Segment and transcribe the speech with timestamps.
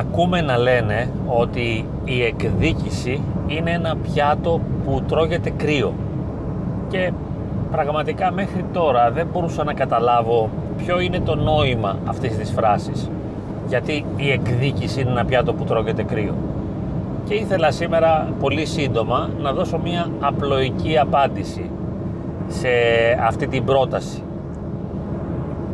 [0.00, 5.92] Ακούμε να λένε ότι η εκδίκηση είναι ένα πιάτο που τρώγεται κρύο.
[6.88, 7.12] Και
[7.70, 13.10] πραγματικά μέχρι τώρα δεν μπορούσα να καταλάβω ποιο είναι το νόημα αυτής της φράσης.
[13.68, 16.34] Γιατί η εκδίκηση είναι ένα πιάτο που τρώγεται κρύο.
[17.24, 21.70] Και ήθελα σήμερα πολύ σύντομα να δώσω μια απλοϊκή απάντηση
[22.48, 22.68] σε
[23.26, 24.22] αυτή την πρόταση.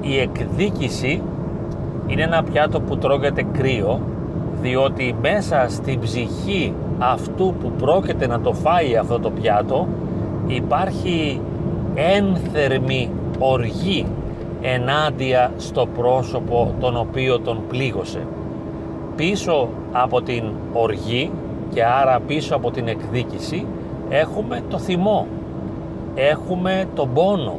[0.00, 1.22] Η εκδίκηση
[2.06, 4.00] είναι ένα πιάτο που τρώγεται κρύο
[4.66, 9.88] διότι μέσα στην ψυχή αυτού που πρόκειται να το φάει αυτό το πιάτο
[10.46, 11.40] υπάρχει
[11.94, 14.06] ένθερμη οργή
[14.62, 18.26] ενάντια στο πρόσωπο τον οποίο τον πλήγωσε.
[19.16, 21.30] Πίσω από την οργή
[21.74, 23.66] και άρα πίσω από την εκδίκηση
[24.08, 25.26] έχουμε το θυμό,
[26.14, 27.58] έχουμε τον πόνο,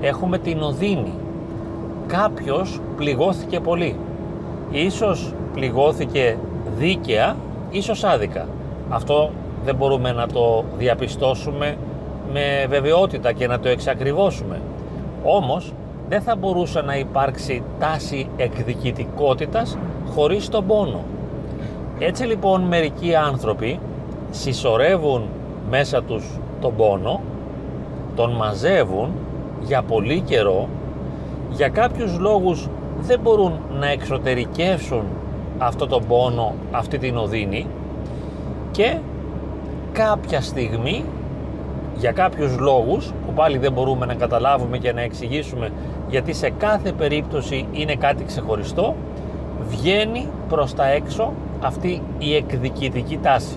[0.00, 1.12] έχουμε την οδύνη.
[2.06, 3.96] Κάποιος πληγώθηκε πολύ.
[4.70, 6.36] Ίσως πληγώθηκε
[6.76, 7.36] δίκαια,
[7.70, 8.46] ίσως άδικα.
[8.88, 9.30] Αυτό
[9.64, 11.76] δεν μπορούμε να το διαπιστώσουμε
[12.32, 14.60] με βεβαιότητα και να το εξακριβώσουμε.
[15.22, 15.72] Όμως
[16.08, 19.78] δεν θα μπορούσε να υπάρξει τάση εκδικητικότητας
[20.14, 21.00] χωρίς τον πόνο.
[21.98, 23.78] Έτσι λοιπόν μερικοί άνθρωποι
[24.30, 25.22] συσσωρεύουν
[25.70, 26.24] μέσα τους
[26.60, 27.20] τον πόνο,
[28.16, 29.10] τον μαζεύουν
[29.60, 30.68] για πολύ καιρό,
[31.50, 32.68] για κάποιους λόγους
[33.00, 35.02] δεν μπορούν να εξωτερικεύσουν
[35.62, 37.66] αυτό τον πόνο, αυτή την οδύνη
[38.70, 38.98] και
[39.92, 41.04] κάποια στιγμή
[41.96, 45.70] για κάποιους λόγους που πάλι δεν μπορούμε να καταλάβουμε και να εξηγήσουμε
[46.08, 48.94] γιατί σε κάθε περίπτωση είναι κάτι ξεχωριστό
[49.68, 53.56] βγαίνει προς τα έξω αυτή η εκδικητική τάση.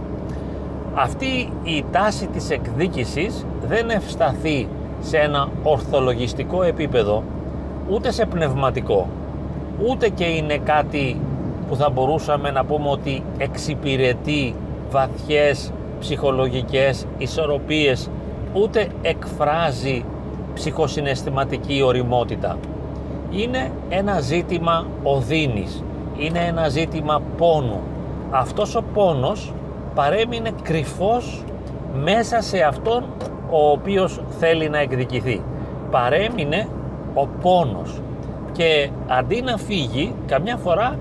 [0.96, 4.68] Αυτή η τάση της εκδίκησης δεν ευσταθεί
[5.02, 7.24] σε ένα ορθολογιστικό επίπεδο
[7.90, 9.08] ούτε σε πνευματικό
[9.90, 11.18] ούτε και είναι κάτι
[11.74, 14.56] που θα μπορούσαμε να πούμε ότι εξυπηρετεί
[14.92, 18.10] βαθιές ψυχολογικές ισορροπίες
[18.54, 20.06] ούτε εκφράζει
[20.54, 22.58] ψυχοσυναισθηματική οριμότητα.
[23.32, 25.84] Είναι ένα ζήτημα οδύνης,
[26.18, 27.80] είναι ένα ζήτημα πόνου.
[28.32, 29.54] Αυτός ο πόνος
[29.96, 31.44] παρέμεινε κρυφός
[32.04, 33.04] μέσα σε αυτόν
[33.50, 35.42] ο οποίος θέλει να εκδικηθεί.
[35.92, 36.68] Παρέμεινε
[37.14, 38.02] ο πόνος
[38.52, 40.98] και αντί να φύγει καμιά φορά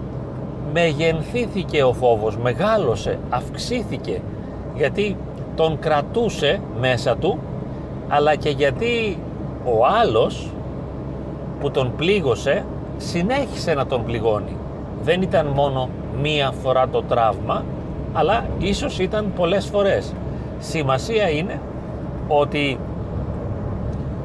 [0.73, 4.21] μεγενθήθηκε ο φόβος, μεγάλωσε, αυξήθηκε
[4.77, 5.17] γιατί
[5.57, 7.39] τον κρατούσε μέσα του
[8.09, 9.19] αλλά και γιατί
[9.65, 10.49] ο άλλος
[11.61, 12.65] που τον πλήγωσε
[12.97, 14.57] συνέχισε να τον πληγώνει.
[15.03, 15.89] Δεν ήταν μόνο
[16.23, 17.65] μία φορά το τραύμα
[18.13, 20.13] αλλά ίσως ήταν πολλές φορές.
[20.59, 21.61] Σημασία είναι
[22.29, 22.79] ότι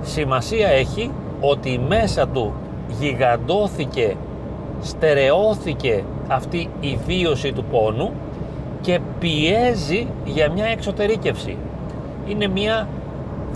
[0.01, 1.11] σημασία έχει
[1.41, 2.53] ότι μέσα του
[2.99, 4.15] γιγαντώθηκε,
[4.81, 8.11] στερεώθηκε αυτή η βίωση του πόνου
[8.81, 11.57] και πιέζει για μια εξωτερήκευση.
[12.27, 12.87] Είναι μια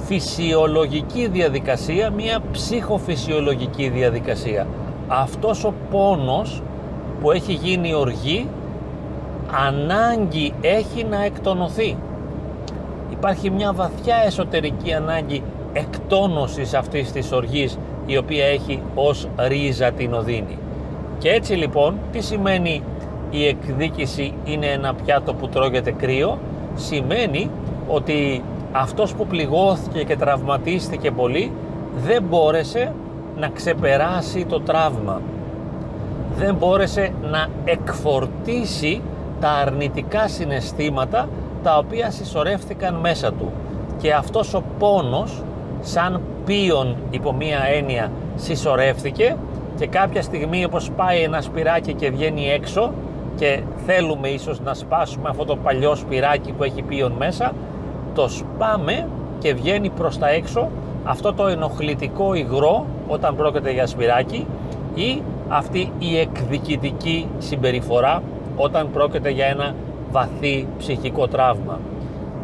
[0.05, 4.67] φυσιολογική διαδικασία, μια ψυχοφυσιολογική διαδικασία.
[5.07, 6.61] Αυτός ο πόνος
[7.21, 8.47] που έχει γίνει οργή
[9.67, 11.97] ανάγκη έχει να εκτονωθεί.
[13.11, 15.43] Υπάρχει μια βαθιά εσωτερική ανάγκη
[15.73, 20.57] εκτόνωσης αυτής της οργής η οποία έχει ως ρίζα την οδύνη.
[21.21, 22.83] Και έτσι λοιπόν τι σημαίνει
[23.29, 26.39] η εκδίκηση είναι ένα πιάτο που τρώγεται κρύο;
[26.75, 27.49] Σημαίνει
[27.87, 31.51] ότι αυτός που πληγώθηκε και τραυματίστηκε πολύ
[32.05, 32.93] δεν μπόρεσε
[33.37, 35.21] να ξεπεράσει το τραύμα.
[36.37, 39.01] Δεν μπόρεσε να εκφορτήσει
[39.39, 41.29] τα αρνητικά συναισθήματα
[41.63, 43.51] τα οποία συσσωρεύτηκαν μέσα του.
[44.01, 45.43] Και αυτός ο πόνος
[45.81, 49.35] σαν πίον υπό μία έννοια συσσωρεύτηκε
[49.77, 52.91] και κάποια στιγμή όπως πάει ένα σπυράκι και βγαίνει έξω
[53.35, 57.53] και θέλουμε ίσως να σπάσουμε αυτό το παλιό σπυράκι που έχει πίον μέσα
[58.13, 59.07] το σπάμε
[59.39, 60.69] και βγαίνει προς τα έξω
[61.03, 64.47] αυτό το ενοχλητικό υγρό όταν πρόκειται για σπυράκι
[64.95, 68.21] ή αυτή η εκδικητική συμπεριφορά
[68.55, 69.75] όταν πρόκειται για ένα
[70.11, 71.79] βαθύ ψυχικό τραύμα.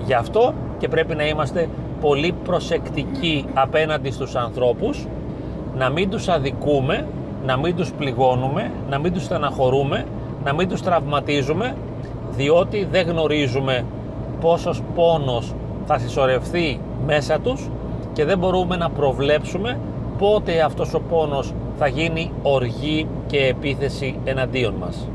[0.06, 1.70] Γι' αυτό και πρέπει να είμαστε
[2.02, 5.08] πολύ προσεκτικοί απέναντι στους ανθρώπους,
[5.78, 7.08] να μην τους αδικούμε,
[7.46, 10.06] να μην τους πληγώνουμε, να μην τους στεναχωρούμε,
[10.44, 11.76] να μην τους τραυματίζουμε,
[12.32, 13.86] διότι δεν γνωρίζουμε
[14.42, 15.54] πόσος πόνος
[15.86, 17.70] θα συσσωρευτεί μέσα τους
[18.14, 19.80] και δεν μπορούμε να προβλέψουμε
[20.18, 25.08] πότε αυτός ο πόνος θα γίνει οργή και επίθεση εναντίον μας.